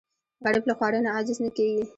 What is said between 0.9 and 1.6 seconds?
نه عاجز نه